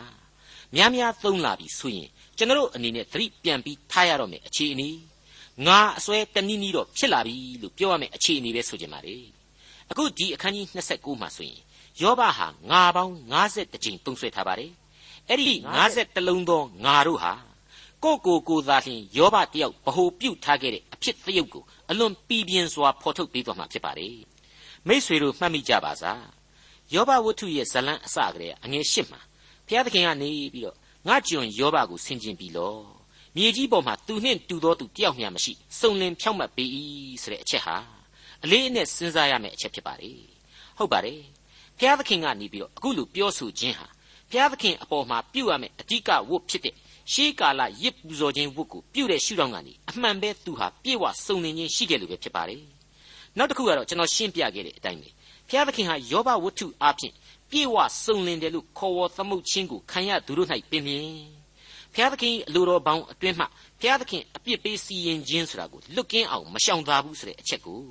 [0.75, 4.89] များများသုံးလာပြီဆိုရင်ကျွန်တော်အနေနဲ့သတိပြန်ပြီးထားရတော့မယ်အခြေအနေ
[5.67, 9.15] ငါအစွဲတနည်းနည်းတော့ဖြစ်လာပြီလို့ပြောရမယ်အခြေအနေပဲဆိုကြပါလေ
[9.91, 11.61] အခုဒီအခန်းကြီး29မှာဆိုရင်
[12.01, 14.71] ယောဘဟာငါပေါင်း50ကြိမ်သုံးဆွဲထားပါတယ်
[15.29, 15.55] အဲ့ဒီ
[15.89, 17.33] 50လုံးသောငါတို့ဟာ
[18.03, 24.15] ကိုကိုကိုသာလျှင်ယောဘတယောက်ဗဟိုပြုတ်ထားခဲ့တဲ့အဖြစ်သရုပ်ကိုအလွန်ပီပြင်းစွာဖော်ထုတ်ပေးသွားမှာဖြစ်ပါတယ်
[24.87, 26.21] မိษွေတို့မှတ်မိကြပါစား
[26.93, 29.19] ယောဘဝတ္ထုရဲ့ဇလံအစကတည်းကအငယ်ရှစ်မှာ
[29.67, 30.77] ဘုရားသခင်ကနေပြီးတော့
[31.07, 32.75] ငါကျွန်ယောဘကိုဆင်ခြင်ပြီလော
[33.35, 36.65] မြေကြီးပေါ်မှာသူနှင့်တူသောသူတယောက်မျှမရှိစုံလင်ဖြောက်မှတ်ပေ၏
[37.21, 37.75] ဆိုတဲ့အချက်ဟာ
[38.43, 40.19] အလေးအနက်စဉ်းစားရမယ့်အချက်ဖြစ်ပါတယ်
[40.77, 41.21] ဟုတ်ပါတယ်
[41.77, 43.87] ဘုရားသခင်ကနေပြီးတော့အခုလိုပြောဆိုခြင်းဟာ
[44.29, 46.75] ဘုရားသခင်အပေါ်မှာပြုရမယ့်အဓိကဝတ်ဖြစ်တဲ့
[47.13, 52.63] ရှေးကာလရစ်ပူဇော်ခြင်းဝတ်ကိုပြုတဲ့ရှုထောင့်ကနေအမှန်ပဲသူဟာပြေဝစုံလင်ခြင်းရှိခဲ့လို့ပဲဖြစ်ပါတယ်
[53.37, 55.09] နောက်တစ်ခုကတော့ကျွန်တော်ရှင်းပြခဲ့တဲ့အတိုင်းပဲ
[55.49, 57.13] ဘုရားသခင်ဟာယောဘဝတ္ထုအဖြစ်
[57.51, 61.09] ပြေဝစုံလင်တယ်လို့ခေါ်ဝေါ်သမုတ်ခြင်းကိုခံရသူတို့၌ပင်လျင်
[61.93, 63.45] ဘုရားသခင်အလိုတော်ပေါင်းအတွင်းမှ
[63.79, 67.81] ဘုရားသခင်အပြစ်ပေးစီရင်ခြင်းဆိုတာကိုလွတ်ကင်းအောင်မရှောင်သာဘူးဆိုတဲ့အချက်ကို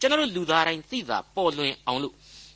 [0.00, 2.14] ကျွန်တော်လူသားတိုင်းသိတာပေါ်လွင်အောင်လို့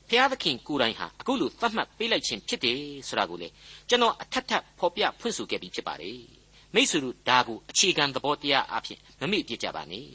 [0.08, 2.76] ဘုရားသခင်ကိုယ်တိုင်ဟာအခုလိုသတ်မှတ်ပေးလိုက်ခြင်းဖြစ်တယ်
[3.08, 3.48] ဆိုတာကိုလေ
[3.88, 6.20] ကျွန်တော်အထက်ထပ်ဖော်ပြဖွင့်ဆိုခဲ့ပြီးဖြစ်ပါတယ်
[6.74, 10.06] မိษွေတို့ဒါကိုအခြေခံသဘောတရားအဖြစ်မမေ့ပြကြပါနဲ့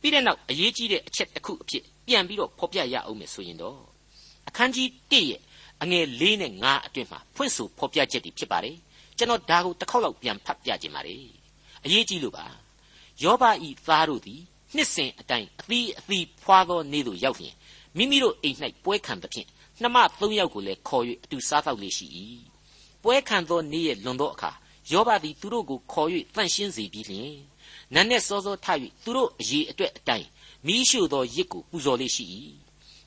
[0.00, 3.80] ပြီးတဲ့နောက်အရေးကြီးတဲ့အချက်တစ်ခုအဖြစ် ပြန်ပြီးတော့ဖော်ပြရအောင်မယ်ဆိုရင်တော့
[4.48, 5.40] အခန်းကြီး1ရဲ့
[5.82, 8.76] အငယ်၄နဲ့5အတွင်းမှာဖွင့်ဆိုဖော်ပြချက်တွေဖြစ်ပါတယ်
[9.18, 11.24] ကျွန်တော်ဒါကိုတစ်ခေါက်လောက်ပြန်ဖတ်ပြခြင်းပါတယ်
[11.84, 12.46] အရေးကြီးလို့ပါ
[13.22, 14.40] ယောဘဤသားတို့သည်
[14.74, 17.54] နှစ်စဉ်အတိုင်းအသီးအသီးဖွာသောနေ့သို့ရောက်လျင်
[17.96, 19.48] မိမိတို့အိမ်၌ပွဲခံသဖြင့်
[19.82, 22.06] နှမသုံးယောက်ကိုလည်းခေါ်၍အတူစားသောက်လေရှိ၏
[23.02, 24.50] ပွဲခံသောနေ့ရဲ့လွန်သောအခါ
[24.92, 27.36] ယောဘသည်သူတို့ကိုခေါ်၍တန့်ရှင်းစေပြီးလျှင်
[27.94, 28.66] နန်းနဲ့စောစောထ၍
[29.04, 30.28] သူတို့အရေးအတွက်အတိုင်း
[30.66, 32.24] မိရှို့သောရစ်ကိုပူဇော်လေးရှိ၏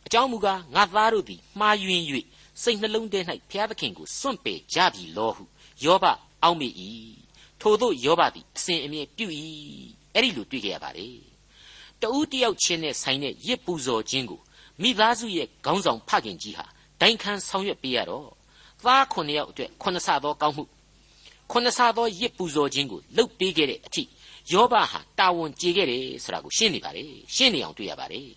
[0.06, 2.04] အကြောင်းမူကားငါသားတို့သည်မှားယွင်း၍
[2.62, 3.20] စိတ်နှလုံးထဲ၌
[3.50, 5.44] ဘုရားသခင်ကိုစွန့်ပယ်ကြပြီလောဟု
[5.84, 6.06] ယောဘ
[6.44, 6.74] အောက်မေ့၏
[7.62, 9.28] ထို့သောယောဘသည်အစဉ်အမြဲပြု၏
[10.14, 11.18] အဲ့ဒီလိုတွေ့ကြရပါတယ်
[12.02, 14.42] တဦးတယောက်ချင်းနဲ့ဆိုင်တဲ့ရစ်ပူဇော်ခြင်းကို
[14.82, 16.66] မိသားစုရဲ့ခေါင်းဆောင်ဖခင်ကြီးဟာ
[17.02, 18.28] ဒိုင်ခံဆောင်ရွက်ပေးရတော့
[18.84, 20.64] သားခုနှစ်ယောက်အတွက်ခုနှစ်ဆသောကောင်းမှု
[21.52, 24.04] ခုနှစ်ဆသောရစ်ပူဇော်ခြင်းကိုလုပ်ပေးခဲ့တဲ့အထိ
[24.53, 28.29] ယောဘဟာတာဝန်ကျေခဲ့တယ်ဆိုတာကိုရှင်းနေပါလေရှင်းနေအောင်တွေ့ရပါတယ်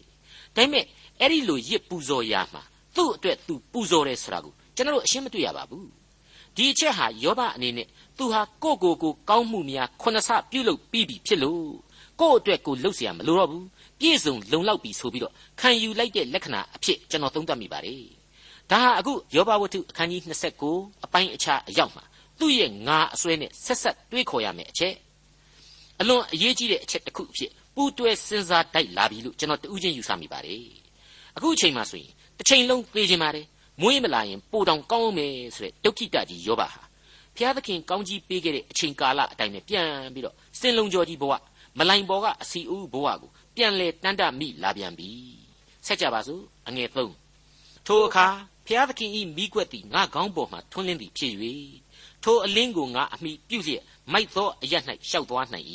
[0.56, 0.86] ဒါပေမဲ့
[1.20, 2.62] အဲ့ဒီလိုရစ်ပူဇော်ရာမှာ
[2.96, 5.88] သူ့အတွက်သူပူဇော်တယ်ဆိုတာကိုကျွန်တော်တို့အရှင်းမတွေ့ရပါဘူး
[6.56, 7.88] ဒီအချက်ဟာယောဘအနေနဲ့
[8.18, 11.66] သူဟာကိုကိုကိုကောင်းမှုများခုနှစ်ဆပြုလုပ်ပြီးပြီဖြစ်လို့
[12.20, 13.66] ကိုယ့်အတွက်ကိုလှုပ်เสียမလိုတော့ဘူး
[14.00, 18.04] ပြည့်စုံလုံလောက်ပြီဆိုပြီးတော့ခံယူလိုက်တဲ့လက္ခဏာအဖြစ်ကျွန်တော်သုံးသပ်မိပါတယ်
[18.72, 20.22] ဒါဟာအခုယောဘဝတ္ထုအခန်းကြီး
[20.64, 22.04] 29အပိုင်းအခြားအရောက်မှာ
[22.40, 24.94] သူ့ရဲ့ငါအစွဲနဲ့ဆက်ဆက်တွေးခေါ်ရမယ်အချက်
[26.01, 30.67] အလွန်အရေးကြီးတဲ့အချက်တစ်ခုအဖြစ်ပူးတွဲစဉ်းစားတိုက်လာပြီလို့ကျွန်တော်တူးချင်းယူဆမိပါတယ်
[31.37, 33.47] အခုအချိန်မှဆိုရင်တစ်ချိန်လုံးသိခြင်းပါတယ်
[33.83, 36.81] မွေးမလာရင်ပိုတောင်ကောင်းမယ်ဆိုတဲ့ဒုက္ခိတကြီးယောဘဟာ
[37.35, 41.33] ဘုရားသခင်ကောင်းကြီးပေးခဲ့တဲ့အချိန်ကာလအတိုင်းပဲပြန်ပြီးတော့စင်လုံးကြော်ကြီးဘဝ
[41.79, 45.11] မလိုင်ပေါ်ကအစီဦးဘဝကိုပြန်လဲတန်းတမိလာပြန်ပြီ
[45.87, 46.97] ဆက်ကြပါစို့အငယ်၃
[47.87, 48.27] ထိုအခါ
[48.67, 51.33] ဘုရားသခင်ဤမိကွက်သည်ငါကောင်းပေါ်မှထွန်းလင်းသည်ဖြစ်၍
[52.25, 54.74] ထိုအလင်းကိုငါအမိပြုလျက် မိုက်သောအရ၌
[55.10, 55.68] ရှောက်သွားနိုင်၏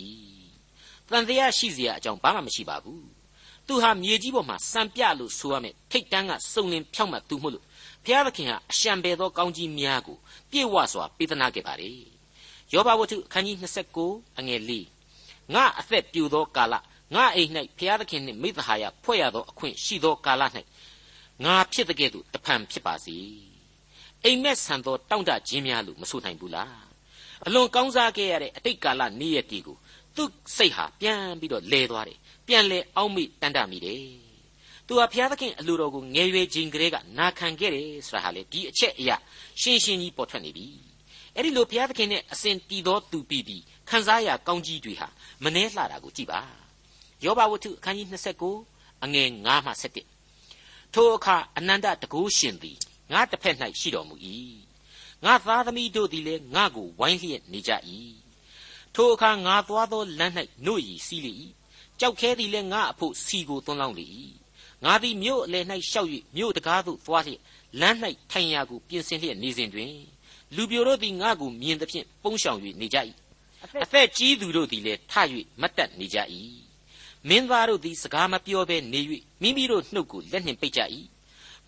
[1.10, 3.06] တန်တရားရှိเสียအကြောင်းဘာမှမရှိပါဘူး
[3.66, 7.64] သူဟာမြေကြီးပေါ်မှာစံပြလို့ဆိုရမယ်ထိတ်တန်းကစုံလင်ဖြောင့်မတ်သူမို့လို့
[8.04, 10.16] ဘုရားသခင်ဟာအရှံပေသောကောင်းကြီးများကို
[10.50, 11.92] ပြေဝစွာပေးသနာခဲ့ပါလေ
[12.72, 13.56] ယောဘဝတ္ထုအခန်းကြီး
[13.98, 14.72] 29အငယ်၄
[15.54, 16.74] ငါအသက်ပြူသောကာလ
[17.14, 20.42] ငါအိမ်၌ဘုရားသခင်နှင့်မိသဟာယဖွဲ့ရသောအခွင့်ရှိသောကာလ၌
[21.44, 23.16] ငါဖြစ်တဲ့ကဲ့သို့တဖန်ဖြစ်ပါစေ
[24.24, 26.89] အိမ်မက်ဆန်သောတောင့်တခြင်းများလို့မဆိုနိုင်ဘူးလား
[27.45, 29.77] အလွန်ကောင်းစားခဲ့ရတဲ့အတိတ်ကာလနေ့ရက်တီကို
[30.15, 34.03] သူ့စိတ်ဟာပြန်ပြီးတော့လဲသွားတယ်ပြန်လဲအောက်မေ့တန်တမိတယ်
[34.87, 39.15] သူဟာဘုရားသခင်အလိုတော်ကိုငယ်ရွယ်ခြင်းကလေးကနာခံခဲ့တယ်ဆိုတာဟာလေဒီအချက်အရာ
[39.61, 40.67] ရှင်းရှင်းကြီးပေါ်ထွက်နေပြီ
[41.35, 45.07] အဲ့ဒီလိုဘုရားသခင်နဲ့အစဉ်တည်သောသူပြီးပြီးခံစားရကောင်းကြီးတွေဟာ
[45.43, 46.41] မနှဲလှတာကိုကြည့်ပါ
[47.23, 48.07] ယောဘဝတ္ထုအခန်းကြီး
[48.55, 49.71] 29အငယ်9မှ
[50.31, 52.77] 17ထိုအခါအနန္တတကုရှင်သည်
[53.11, 54.15] ငါတစ်ဖက်၌ရှိတော်မူ၏
[55.25, 57.71] ငါသားသမီးတို့သည်လည်းငါကိုဝိုင်းလျက်နေကြ၏
[58.95, 60.33] ထိုအခါငါသွားသောလမ်း၌
[60.65, 61.33] နှုတ်ရည်စီးလေ၏
[61.99, 64.05] ကြောက်ခဲသည်လည်းငါအဖို့စီကိုသွန်းလောင်းလေ၏
[64.85, 67.41] ငါသည်မြို့အလယ်၌ရှောက်၍မြို့တကားသို့သွားလျက်
[67.79, 67.97] လမ်း၌
[68.31, 69.93] ထိုင်ရာကိုပြင်ဆင်လျက်နေစဉ်တွင်
[70.55, 72.97] လူပြိုတို့သည်ငါကိုမြင်သဖြင့်ပုန်းရှောင်၍နေကြ၏
[73.83, 75.13] အသက်ကြီးသူတို့သည်လည်းထ၍
[75.61, 76.19] မတ်တက်နေကြ၏
[77.27, 79.01] မင်းသားတို့သည်စကားမပြောဘဲနေ၍
[79.41, 80.81] မိမိတို့နှုတ်ကိုလက်နှင့်ပိတ်ကြ၏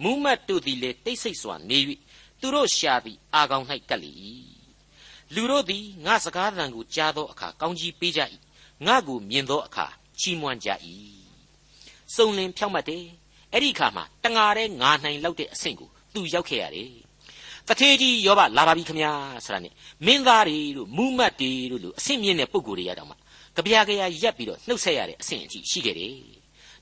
[0.03, 1.79] မူးမတ်တို့သည်လည်းတိတ်ဆိတ်စွာနေ၍
[2.43, 4.12] သူတို့ရှာသည်အာကောင်၌ကပ်လေ၏
[5.33, 8.21] လူတို့သည်ငါစကားသံကိုကြားသောအခါကောင်းကြီးပေးကြ၏
[8.85, 9.85] ငါကိုမြင်သောအခါ
[10.19, 10.69] ချီးမွမ်းကြ၏
[12.15, 13.05] စုံလင်ဖြောက်မှတ်တယ်
[13.51, 16.91] အဲ့ဒီအခါမှာတငါတဲ့ငါနိုင်လောက်တဲ့အဆင့်ကိုသူရောက်ခဲ့ရတယ်
[17.67, 19.12] တထေးကြီးယောဘလာပါပြီခမညာ
[19.45, 19.73] ဆိုတာနဲ့
[20.05, 23.15] မင်းသားတွေတို့မူးမတ်တွေတို့လို့အဆင့်မြင့်တဲ့ပုံကိုယ်တွေရတော့မှ
[23.55, 26.15] ကြပြာကြရာရက်ပြီးတော့နှုတ်ဆက်ရတဲ့အဆင့်အထိရှိခဲ့တယ်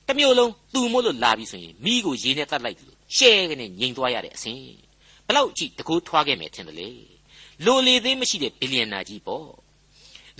[0.08, 4.81] တမျိုးလုံးသူမို့လို့လာပြီဆိုရင်မိကိုရေနဲ့တတ်လိုက်တယ်လို့ရှဲကနေငြိမ်သွားရတဲ့အဆင့်ဘ
[5.36, 6.90] လောက်ကြည့်တကူထွားခဲ့မယ်ထင်တယ်လေ
[7.64, 9.48] လိုလေသေးမရှိတဲ့ဘီလီယံနာကြီးပေါ့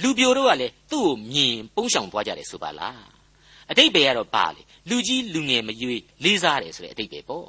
[0.02, 3.04] လူပြိုတို့ကလည်းသူ့ကိုမြင်ပုန်းရှောင်သွားကြတယ်ဆိုပါလား
[3.70, 7.48] အတိတ်ပဲကတော့ပါလေလူကြီးလူငယ်မရွေးလေးစားတယ်ဆိုတဲ့အတိတ်ပဲပေါ့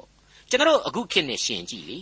[0.49, 1.99] ကျွန်တော်အခုခေတ်နဲ့ရှင်ကြည့်လေ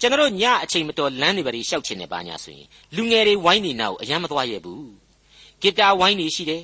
[0.00, 4.88] ကျွန်တော်ညအချိန်မတော်လမ်းတွေပါရှောက်ချင်နေပါညာဆိုရင်လူငယ်တွေဝိုင်းနေနာကိုအယမ်းမသွားရဘူး
[5.62, 6.62] ဂီတာဝိုင်းနေရှိတယ်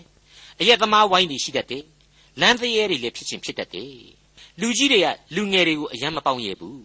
[0.60, 1.84] အရက်သမားဝိုင်းနေရှိတတ်တယ်
[2.40, 3.94] လမ်းသေးရဲတွေလည်းဖြစ်ချင်းဖြစ်တတ်တယ်
[4.60, 6.82] လူကြီးတွေကလူငယ်တွေကိုအယမ်းမပေါင်းရဘူး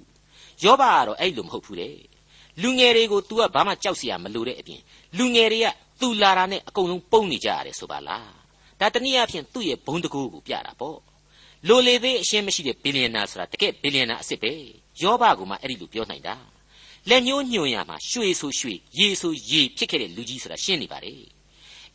[0.64, 1.90] ယောဘကတော့အဲ့လိုမဟုတ်ဘူးလေ
[2.62, 4.82] လူငယ်တွေကို तू ကဘာမှကြောက်စရာမလိုတဲ့အပြင်
[5.18, 5.68] လူငယ်တွေက
[6.00, 8.30] तू လာတာနဲ့အကုန်လုံးပုံနေကြရတယ်ဆိုပါလား
[8.80, 11.00] ဒါတနည်းအားဖြင့်သူ့ရဲ့ဘုံတကူကိုပြတာပေါ့
[11.68, 14.52] လိုလေသေးအရှင်းမရှိတဲ့ဘီလီယံနာဆိုတာတကယ်ဘီလီယံနာအစ်စ်ပဲ
[15.02, 16.36] ယောဘကမှအဲ့ဒီလိုပြောနိုင်တာ
[17.10, 21.14] လက်ညှိုးညွှန်ရမှာရွှေဆိုရွှေရေဆိုရေဖြစ်ခဲ့တဲ့လူကြီးဆိုတာရှင်းနေပါလေ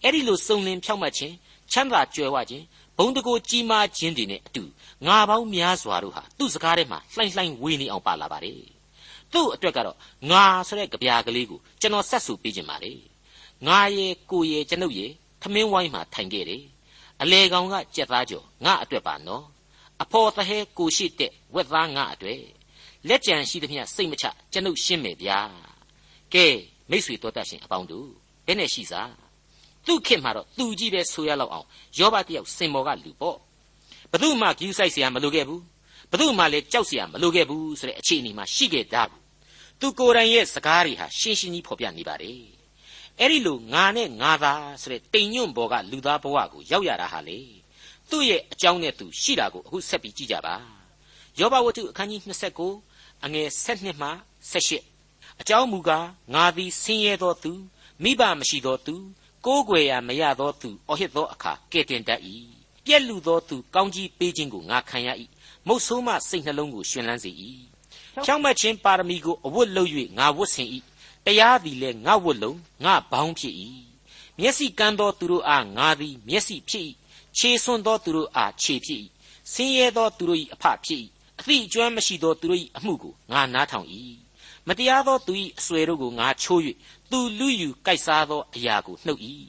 [0.03, 1.35] အဲ့ဒီလိုစုံလင်ဖြောက်မှတ်ခြင်း
[1.73, 2.65] ချမ်းသာကြွယ်ဝခြင်း
[3.17, 4.63] တကိုကြီးမားခြင်းတွေနဲ့အတူ
[5.07, 8.61] ငါပေါင်းများစွာတို့ဟာသူ့စကားထဲမှာလှိုင်းလှိုင်းဝေးနေအောင်ပါလာပါတယ်
[9.33, 9.97] သူ့အတွက်ကတော့
[10.31, 12.93] ငါဆိုတဲ့ကြပြာကလေးကိုကျွန်တော်ဆက်ဆူပေးခြင်းပါလေ
[13.67, 15.13] ငါရဲ့ကိုရဲ့ကျွန်ုပ်ရဲ့
[15.43, 16.65] ထမင်းဝိုင်းမှာထိုင်ခဲ့တယ်
[17.23, 19.45] အလေကောင်ကကြက်သားကြော်ငါအတွက်ပါနော်
[20.03, 22.43] အဖော်သဟဲကိုရှိတဲ့ဝက်သားငါအတွက်
[23.09, 25.41] လက်ကြံရှိသမျှစိတ်မချကျွန်ုပ်ရှင်းမယ်ဗျာ
[26.35, 26.47] ကဲ
[26.91, 28.09] မိတ်ဆွေတော်တတ်ရှင်အပေါင်းတို့
[28.47, 29.11] ဘယ်နဲ့ရှိစား
[29.86, 33.38] သူ့ခင်မှာတော့သူကြီးပဲဆိုရလောက်အောင်ယောဘတယောက်စင်မော်ကလူပေါ့
[34.12, 35.62] ဘသူမှဂယူးဆိုင်เสียမလိုခဲ့ဘူး
[36.12, 39.22] ဘသူမှလည်းကြောက်เสียမလိုခဲ့ဘူးဆိုတဲ့အခြေအနေမှာရှိခဲ့တာဘူး
[39.80, 42.42] သူကိုယ်တိုင်ရဲ့စကားတွေဟာရှင်းရှင်းကြီးဖော်ပြနေပါတယ်
[43.20, 47.40] အဲ့ဒီလိုငါနဲ့ငါသာဆိုတဲ့တိမ်ညွန့်ဘောကလူသားဘဝကိုရောက်ရတာဟာလေ
[48.10, 50.56] သူ့ရဲ့အကြောင်းနဲ့သူရှိတာကိုအခုဆက်ပြီးကြည့်ကြပါ
[51.40, 52.22] ယောဘဝတ္ထုအခန်းကြီး
[52.74, 54.10] 29အငယ်7မှ
[54.52, 57.52] 18အကြောင်းမူကားငါသည်ဆင်းရဲသောသူ
[58.04, 58.96] မိဘမရှိသောသူ
[59.47, 62.21] ကိုးကွယ်ရာမရသောသူအော်ဟစ်သောအခါကဲ့တင်တတ်၏
[62.85, 65.09] ပြက်လူသောသူကောင်းကြီးပေးခြင်းကိုငါခံရ၏
[65.67, 67.31] မုတ်ဆိုးမှစိတ်နှလုံးကိုရှင်လန်းစေ၏
[68.25, 70.69] ဖြောင့်မတ်ခြင်းပါရမီကိုအဝတ်လုပ်၍ငါဝတ်ဆင်၏
[71.25, 73.55] တရားသည်လည်းငါဝတ်လုံးငါဘောင်းဖြစ်၏
[74.39, 76.87] မျက်စိကန်းသောသူတို့အားငါသည်မျက်စိဖြစ်၏
[77.39, 79.01] ခြေဆွံ့သောသူတို့အားခြေဖြစ်၏
[79.53, 81.01] ဆင်းရဲသောသူတို့၏အဖဖြစ်၏
[81.39, 83.89] အသည့်အကျွမ်းမရှိသောသူတို့၏အမှုကိုငါနားထောင်၏
[84.69, 86.61] မတရားသောသူ၏အဆွေတို့ကိုငါချိုး၍
[87.13, 89.21] သူလူယူကိုက်စားသောအရာကိုနှုတ်၏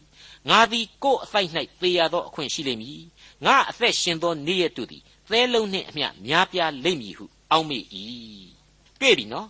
[0.49, 1.49] ငါသည်ကိုယ်အဖိုက်၌
[1.81, 3.01] သေရသောအခွင့်ရှိလိမ့်မည်
[3.45, 7.83] ငါအသက်ရှင်သောနေ့ရက်တို့သည်သဲလုံးနှင့်အမျှများပြားလိမ့်မည်ဟုအောက်မေ့၏
[8.99, 9.47] တွေ့ပြီနော်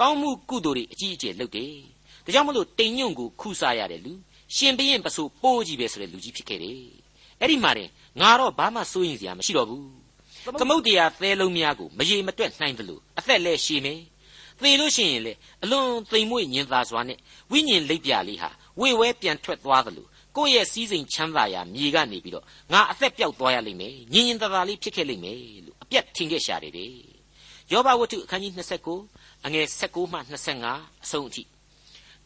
[0.00, 1.74] ကောင်းမှုကုသိုလ်တွေအကြီးအကျယ်လုပ်တယ်
[2.24, 4.12] ဒါကြောင့်မလို့တိမ်ညွန့်ကိုခုစားရတဲ့လူ
[4.56, 6.80] ရှင်ဘရင်ပစိုးပိုးကြီးပဲဆိုတဲ့လူကြီးဖြစ်ခဲ့တယ်
[7.40, 7.88] အဲ့ဒီမှာတင်
[8.20, 9.86] ငါတော့ဘာမှစိုးရင်စရာမရှိတော့ဘူး
[10.60, 14.00] သမုတ်တရားသဲလုံးများကိုမရေမတွက်နိုင်တယ်လို့အသက်လဲရှည်မယ်
[14.64, 17.18] သေလို့ရှိရင်လေအလွန်သိမ်မွေ့ညင်သာစွာနဲ့
[17.52, 26.90] ဝိညာဉ်လိပ်ပြလေးဟာဝေဝဲပြန်ထွက်သွားတယ်လို့ကိုယ့်ရဲ့စည်းစိမ်ချမ်းသာရာမြေကနေပြီးတော့ငါအသက်ပြောက်သွားရလိမ့်မယ်ညင်ညင်သာသာလေးဖြစ်ခဲ့လိမ့်မယ်လို့အပြတ်ထင်ခဲ့ရှာတယ်တဲ့
[27.72, 28.52] ယောဘဝတ္ထုအခန်းကြီး
[28.98, 30.18] 29အငယ်16မှ
[30.62, 31.42] 25အဆုံးအထိ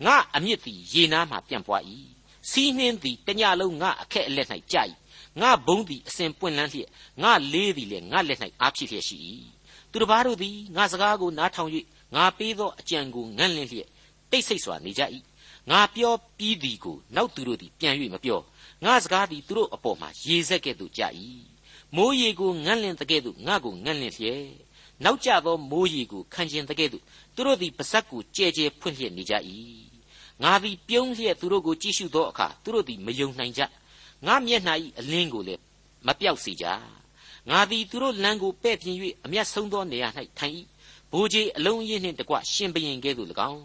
[0.04, 1.82] ငါအမြင့်သည်ရေနားမှပြန့်ပွား၏
[2.50, 4.82] စီးနှင်းသည်တညလုံးငါအခက်အလက်၌ကြာ၏
[5.40, 6.90] ငါဘုံသည်အစဉ်ပွင့်လန်းလျက်
[7.22, 9.18] ငါလေးသည်လည်းငါလက်၌အားဖြစ်လျက်ရှိ၏
[9.90, 11.70] သူတစ်ပါးတို့သည်ငါစကားကိုနားထောင်၍
[12.14, 13.88] ငါပေးသောအကြံကိုငန့်လင့်လျက်
[14.30, 15.02] တိတ်ဆိတ်စွာနေကြ၏
[15.70, 18.40] ငါပြောပြီးသည်ကိုနောက်သူတို့သည်ပြန်၍မပြော
[18.84, 21.02] ငါစကားသည်သူတို့အပေါ်မှာရေစက်ကဲ့သို့ကြ၏
[21.96, 24.44] မိုးရေကိုငန့်လင့်တကဲ့သို့ငါကိုငန့်လင့်လျက်
[25.04, 27.02] နောက်ကျသောမိုးရေကိုခံကျင်တကဲ့သို့
[27.34, 29.34] သူတို့သည်ပါဇက်ကိုကြဲကြဲဖွင့်လျက်နေကြ၏
[30.42, 33.62] ငါသည်ပြုံးလျက်သူတို့ကိုကြည့်ရှုသောအခါသူတို့သည်မယုံနိုင်ကြ
[34.26, 35.60] ငါမျက်နှာ၏အလင်းကိုလည်း
[36.06, 36.66] မပြောက်စေကြ
[37.50, 40.54] ငါသည်သူတို့လမ်းကိုပဲ့ပြင်၍အမျက်ဆုံးသောနေရာ၌ထိုင်၏
[41.12, 43.62] ဘိုးကြီးအလုံးရင်းနှင့်တကွရှင်ဘရင်ကဲ့သို့၎င်း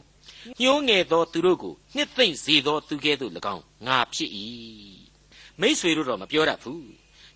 [0.61, 4.29] ညှိုးငယ်သောသူတို့ကိုနှစ်သိမ့်စေသောသူကဲ့သို့၎င်းငါဖြစ်၏
[5.59, 6.85] မိษွေတို့တော့မပြောတတ်ဘူး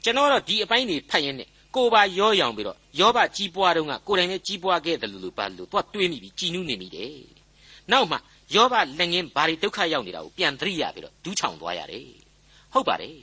[0.04, 7.18] ကျွန်တော်တော့ဒီအပိုင်းတွေဖတ်ရင်းနဲ့ကိုပါရောရောင်ပြီးတော့ယောဘကြီးပွားတော့ကကိုယ်တိုင်လည်းကြီးပွားခဲ့တယ်လို့လို့ပါလို့တော့တွေးမိပြီးကြည်နူးနေမိတယ်
[7.92, 8.18] နောက်မှ
[8.56, 12.08] ယောဘလက်ငင်းဘာတွေဒုက္ခရောက်နေတာကိုပြန်သတိရပြီးတော့ဒူးချောင်သွားရတယ်
[12.74, 13.18] ဟုတ်ပါတယ်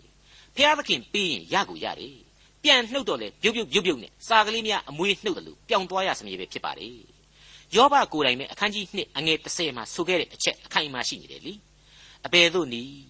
[0.56, 2.16] ဖျားသခင်ပေးရင်ရကိုရတယ်
[2.64, 6.94] ပြန်နှုတ်တော့လေပြုတ်ပြုတ်ပြုတ်ပြုတ်နဲ့စာကလေးများအမွေးနှုတ်တယ်လို့ပြောင်းသွားရစမြဲပဲဖြစ်ပါတယ်
[7.74, 11.54] ယောဘကိုယ်တိုင်ပဲအခန်းကြီး2အငယ်30မှာဆိုခဲ့တဲ့အချက်အခိုင်အမာရှိနေတယ်လी
[12.26, 13.02] အဘယ်သို့နည်း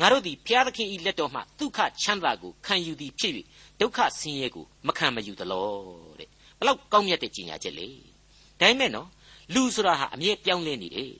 [0.00, 3.32] ငါတို့သည်ဖျားသခင်ဤလက်တော်မှဒုက္ခချမ်းသာကိုခံယူသည်ဖြစ်၍
[3.80, 5.68] ဒုက္ခဆင်းရဲကိုမခံမယူသလော
[6.18, 7.88] တဲ့ဘလောက်ကောင်းမြတ်တဲ့ကြီးညာချက်လေ
[8.60, 9.08] ဒါပေမဲ့နော်
[9.54, 11.12] လူဆိုတာဟာအမြဲပြောင်းလဲနေတယ်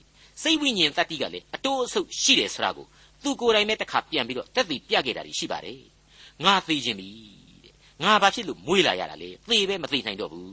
[0.43, 2.87] စိတ်ဝိညာဉ်တတ္တိကလည်းအတိုးအဆုပ်ရှိတယ်ဆိုတာကို
[3.23, 5.81] သူကိုယ်တိုင်ပဲတစ်ခါပြန်ပြီးတော့တက်သိပြခဲ့တာရှိပါတယ်
[6.45, 7.36] ငါသိခြင်းပြီတဲ့
[8.03, 10.49] ငါဘာဖြစ်လို့မွေးလာရတာလဲသေပဲမသေနိုင်တော့ဘူး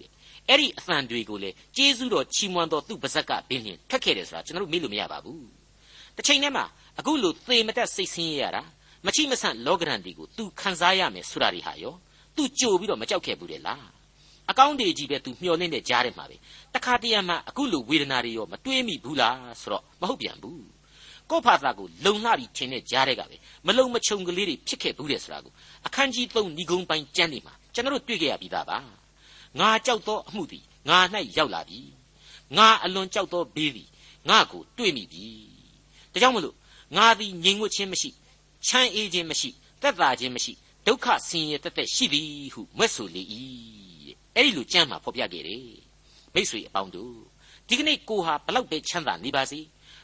[0.00, 0.10] တဲ့
[0.48, 5.44] အဲ့ဒီအသံတွေကိုလေကျေးဇူးတော်ချီးမွမ်းတော်သူ့ပါဇက်ကဘင်းလျင်ထက်ခဲ့တယ်ဆိုတာကျွန်တော်တို့မေ့လို့မရပါဘူး
[6.16, 6.64] တစ်ချိန်တည်းမှာ
[6.98, 8.62] အခုလို့သေမတက်စိတ်ဆင်းရတာ
[9.06, 11.94] မချိမဆန့်လောကရန်တွေကိုသူခံစားရမယ်ဆိုတာတွေဟာရော
[12.36, 13.84] သူကြိုပြီးတော့မကြောက်ခဲ့ဘူးလေလား
[14.50, 16.36] အကောင့်တွေကြီးပဲသူမျောလင့်တဲ့ကြားထဲမှာပဲ
[16.74, 20.62] တခါတရံမှာအခုလိုဝေဒနာတွေရောမတွေးမိဘူးလားဆိုတော့မဟုတ်ပြန်ဘူး
[21.30, 25.52] ကိုယ့်ဖာသာကိုလုံလှပြီးထင်တဲ့ကြားတွေကပဲမလုံမချုံကလေးတွေဖြစ်ခဲ့ဘူးတဲ့ဆိုတာကို
[25.86, 28.78] အခန်းကြီး3ဏီကုံပိုင်းကျမ်းတွေမှာကျွန်တော်တို့တွေ့ကြရပြီးသားပါ
[29.60, 30.98] ငါကြောက်သောအမှုသည်ငါ၌
[31.36, 31.80] ရောက်လာပြီ
[32.56, 33.88] ငါအလွန်ကြောက်သောဘေးသည်
[34.28, 35.24] ငါကိုတွေ့မိပြီ
[36.12, 36.56] ဒါကြောင့်မလို့
[36.96, 38.10] ငါသည်ငြိမ်ဝှက်ခြင်းမရှိ
[38.66, 39.50] ချမ်းအေးခြင်းမရှိ
[39.82, 40.52] သက်သာခြင်းမရှိ
[40.86, 43.22] ဒုက္ခဆင်းရဲတက်တက်ရှိသည်ဟုမွဲ့ဆိုလေ၏
[44.34, 45.64] အဲ့ဒီလိုကြမ်းမှာဖော်ပြခဲ့တယ်
[46.34, 47.16] မိတ်ဆွေအပေါင်းတို့
[47.68, 49.60] ဒီကနေ့ကိုဟာဘလောက်ပဲချမ်းသာနေပါစေ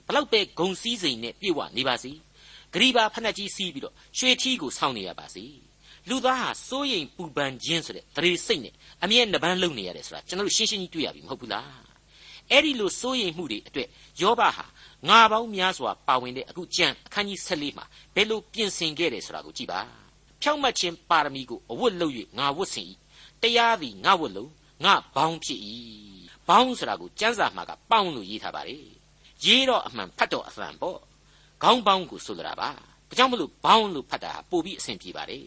[0.07, 2.13] ဘလောက်ပဲဂုံစည်းစိမ်နဲ့ပြည့်ဝနေပါစေ
[2.73, 5.45] ဂရီပါဖက်နှက်ကြီးစီးပြီးတော့ရွှေထီးကိုဆောင်းနေရပါစေ
[6.09, 11.87] လူသားဟာစိုးရိမ်ပူပန်ခြင်းဆိုတဲ့သရေစိတ်နဲ့အမြဲနှပန်းလုံနေရတယ်ဆိုတာကျွန်တော်တို့ရှင်းရှင်းကြီးတွေ့ရပြီမဟုတ်ဘူးလား
[12.51, 13.89] အဲ့ဒီလိုစိုးရိမ်မှုတွေအတွက်
[14.21, 14.65] ယောဘဟာ
[15.09, 19.81] ငါပေါင်းများစွာပါဝင်တဲ့အခုကျမ်းအခန်းကြီး14မှာဘယ်လိုပြင်ဆင်ခဲ့တယ်ဆိုတာကိုကြည့်ပါ
[20.43, 22.87] ဖြောင့်မတ်ခြင်းပါရမီကိုအဝတ်လုပ်၍ငါဝတ်ဆင်၏
[23.43, 24.51] တရားသည်ငါဝတ်လုံး
[24.85, 25.61] ငါဘောင်းဖြစ်၏
[26.49, 28.96] ဘောင်းဆိုတာကိုကျမ်းစာမှာကပေါင်းလို့ရေးထားပါတယ်
[29.45, 30.99] ရေးတော့အမှန်ဖတ်တော့အမှန်ပေါ့
[31.63, 32.71] ခေါင်းပေါင်းကိုဆိုလိုတာပါ
[33.09, 35.47] ဒါကြောင့်မလို့ဘောင်းလို့ဖတ်တာပို့ပြီးအဆင်ပြေပါတယ်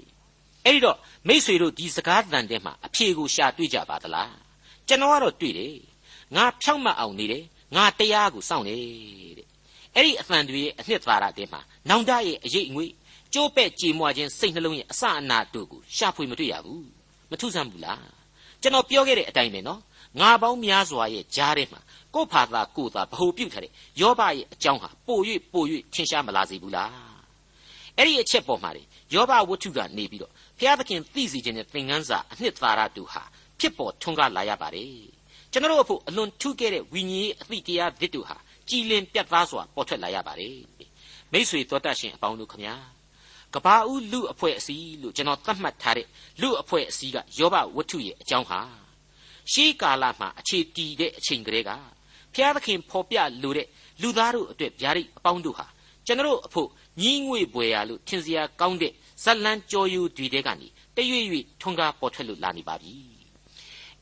[0.66, 0.98] အဲ့ဒီတော့
[1.28, 4.34] မိษွေတို့ဒီစကားတန်တဲ့မှာအဖြေကိုရှာတွေ့ကြပါသလား
[4.88, 5.76] ကျွန်တော်ကတော့တွေ့တယ်
[6.36, 7.44] ငါဖြောင့်မတ်အောင်နေတယ်
[7.76, 8.80] ငါတရားကိုစောင့်တယ်
[9.38, 9.48] တဲ့
[9.96, 12.92] အဲ့ဒီအသံတွေရဲ့အနှစ်သာရတဲ့မှာနောင်တရဲ့အရေးအငွေ့
[13.34, 16.88] ကျိုးပဲ့ကြေမွခြင်းစိတ်နှလုံးရဲ့အစအနာတို့ကိုရှာဖွေမတွေ့ရဘူး
[17.30, 18.08] မထူးဆန်းဘူးလား
[18.62, 19.80] ကျွန်တော်ပြောခဲ့တဲ့အတိုင်းပဲနော်
[20.20, 21.82] ငါပေါင်းများစွာရဲ့ကြားထဲမှာ
[22.16, 25.20] ကို့ဖာသာကို့သာဗဟုပြုတ်ထားတဲ့ယောဘရဲ့အကြောင်းဟာပို၍
[25.54, 26.92] ပို၍ထင်ရှားမလာစေဘူးလား
[27.98, 28.72] အဲ့ဒီအချက်ပေါ်မှာ
[29.14, 33.24] ယောဘဝတ္ထုကနေပြီးတော့ဘုရားသခင်သိစီခြင်းနဲ့သင်ခန်းစာအနှစ်သာရတူဟာ
[33.60, 34.94] ဖြစ်ပေါ်ထွန်းကားလာရပါတယ်
[35.52, 38.38] ကျွန်တော်တို့အဖို့အလွန်ထူးခဲ့တဲ့ဝိညာဉ်ရေးအသည့်တရားသစ်တို့ဟာ
[38.70, 40.58] ကြည်လင်ပြတ်သားစွာပေါ်ထွက်လာရပါတယ်
[41.32, 42.76] မိษွေတော်တတ်ရှင်အပေါင်းတို့ခမညာ
[43.54, 46.08] ကဘာဦးလူအဖွဲ့အစည်းလို့ကျွန်တော်သတ်မှတ်ထားတဲ့
[46.42, 48.60] လူအဖွဲ့အစည်းကယောဘဝတ္ထုရဲ့အကြောင်းဟာ
[49.52, 51.72] ရှေးကာလမှာအခြေတည်တဲ့အချိန်ကလေးက
[52.34, 53.68] ဘုရားသခင်ဖော်ပြလိုတဲ့
[54.02, 55.66] လူသားတို့အတွက်ဗျာဒိတ်အပေါင်းတို့ဟာ
[56.06, 56.70] ကျွန်တော်အဖို့
[57.02, 62.94] ညီးငွေပွေရလို့ထင်စရာကောင်းတဲ့ဇလန်းကြော်ယူတွေတဲကနေတရွေ့ရွေ့ထွန်းကားပေါ်ထွက်လို့လာနေပါပြီ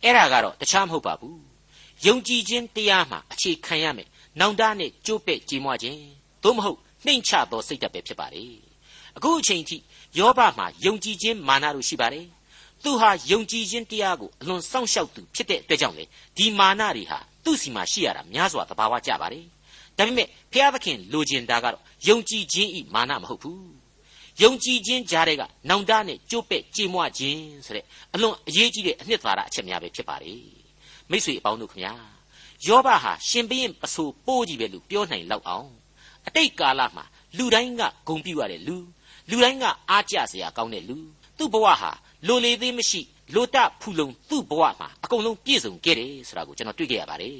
[0.03, 1.39] အဲ့ဒါကတော့တခြားမဟုတ်ပါဘူး
[2.05, 4.07] ယုံကြည်ခြင်းတရားမှာအခြေခံရမယ်
[4.39, 5.99] နောင်တနဲ့ကြိုးပဲ့ကြေမွခြင်း
[6.43, 8.53] သို့မဟုတ်နှိမ်ချသောစိတ်ဓာတ်ပဲဖြစ်ပါတယ်
[9.17, 9.77] အခုအချိန်ထိ
[10.17, 12.27] ယောဘမှာယုံကြည်ခြင်းမာနတို့ရှိပါတယ်
[12.87, 16.03] သူဟာယုံကြည်ခြင်းတရားကိုအလွန်စောင့်ရှောက်သူဖြစ်တဲ့အတွက်ကြောင့်လေ
[16.37, 19.45] ဒီမာနတွေဟာသူ့စီမှာရှိရတာများစွာသဘာဝကျပါတယ်
[19.97, 23.71] ဒါပေမဲ့ဖျားသခင်လိုချင်တာကတော့ယုံကြည်ခြင်းဤမာနမဟုတ်ဘူး
[24.41, 30.41] ယုံကြည်ခြင်းကြားတဲ့ကနောင်တနဲ့ကြိုးပဲ့ကြေမွခြင်းဆိုတဲ့အလွန်အရေးကြီးတဲ့အနှစ်သာရအချက်များပဲဖြစ်ပါတယ်
[31.09, 31.93] မိတ်ဆွေအပေါင်းတို့ခင်ဗျာ
[32.67, 35.69] ယောဘဟာရှင်ဘရင်ပစိုးပိုးကြီးပဲလို့ပြောနိုင်လောက်အောင်
[36.27, 37.03] အတိတ်ကာလမှာ
[37.37, 38.77] လူတိုင်းကဂုံပြူရတဲ့လူ
[39.29, 40.97] လူတိုင်းကအားကြစရာကောင်းတဲ့လူ
[41.37, 41.91] သူ့ဘဝဟာ
[42.27, 43.01] လိုလေသေးမရှိ
[43.35, 47.33] လိုတဖူလုံသူ့ဘဝမှာအကုန်လုံးပြည့်စုံခဲ့တယ်ဆိုတာကိုကျွန်တော်တွေ့ခဲ့ရပါတယ်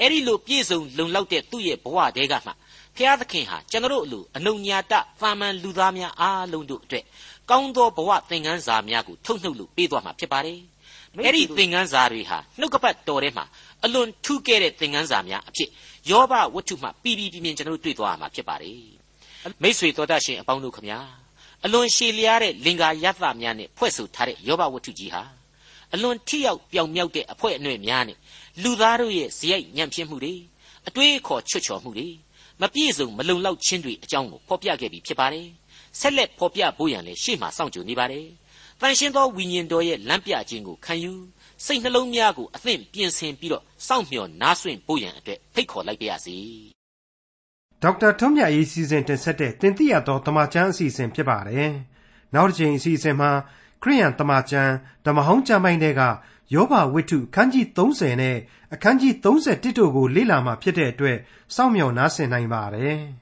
[0.00, 2.52] အဲ့ဒီလိုပြည့်စုံလုံလောက်တဲ့သူ့ရဲ့ဘဝတဲကမှ
[2.96, 7.04] ဖျားသခင်ဟာကျွန်တော်တို့အလိုအနုညာတသာမန်လူသားများအားလုံးတို့အတွက်
[7.50, 10.60] ကောင်းသောဘဝသင်ခန်းစာများကိုထုတ်နှုတ်လို့ပေးသွားမှာဖြစ်ပါတယ်
[11.24, 13.44] အဲ့ဒီသင်ခန်းစာတွေဟာနှုတ်ကပတ်တော်ထဲမှာ
[13.84, 15.68] အလွန်ထူးကဲတဲ့သင်ခန်းစာများအဖြစ်
[16.10, 18.80] ယောဘဝတ္ထုမှပြီးပြီးပြင်းပြင်းကျွန်တော်တို့တွေ့သွားရမှာဖြစ်ပါတယ်
[19.62, 21.00] မိษွေတော်တတ်ရှင်အပေါင်းတို့ခမညာ
[21.64, 25.22] အလွန်ရှည်လျားတဲ့လင်္ကာယသများနဲ့ဖွဲ့ဆိုထားတဲ့ယောဘဝတ္ထုကြီးဟာ
[25.94, 28.18] အလွန်ထိရောက်ပြောင်မြောက်တဲ့အဖွဲအနှဲ့များနဲ့
[28.62, 30.34] လူသားတို့ရဲ့ဇယိုက်ညံ့ဖြစ်မှုတွေ
[30.88, 32.08] အတွေးအခေါ်ချွတ်ချော်မှုတွေ
[32.60, 35.48] မပြည့်စုံမလုံလောက်ခြင်းတွေအကြောင်းကိုဖော်ပြခဲ့ပြီးဖြစ်ပါတယ်
[36.00, 38.26] ဆက်လက်ဖော်ပြဖို့ရန်လည်းရှေ့မှာစောင့်ကြိုနေပါတယ်
[38.80, 41.12] တန်ရှင်းသောဝိညာဉ်တော်ရဲ့လမ်းပြခြင်းကိုခံယူ
[41.64, 46.36] စိတ်နှလုံးများကိုအသင့်ပြင်ဆင်ပြီးတော့စောင့်မျှော်နားဆွင့်ဖို့ရန်အတွက်ဖိတ်ခေါ်လိုက်ပါရစေ
[47.82, 51.70] ဒေါက်တာထွန်းမြတ်ရေးစီစဉ်တင်ဆက်တဲ့တင်ပြရသောတမချန်းအစီအစဉ်ဖြစ်ပါတယ်
[52.34, 53.30] နောက်တစ်ချိန်အစီအစဉ်မှာ
[53.82, 54.72] ခရိယန်တမချန်း
[55.06, 56.02] ဓမ္မဟောင်းကျမ်းပိုင်းတွေက
[56.54, 58.36] ယောဘဝိတ္ထုအခန်းကြီး30နဲ့
[58.74, 61.18] အခန်းကြီး31တို့ကိုလေ့လာမှဖြစ်တဲ့အတွက်
[61.54, 63.00] စောင့်မျှော်နားဆင်နိုင်ပါတယ်။